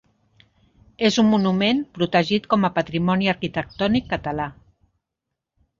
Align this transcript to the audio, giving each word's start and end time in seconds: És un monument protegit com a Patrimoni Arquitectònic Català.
És 1.09 1.19
un 1.25 1.29
monument 1.33 1.83
protegit 1.99 2.49
com 2.55 2.67
a 2.67 2.73
Patrimoni 2.79 3.33
Arquitectònic 3.35 4.13
Català. 4.17 4.51